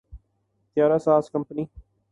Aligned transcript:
طیارہ 0.77 0.97
ساز 0.97 1.29
کمپنی 1.31 1.65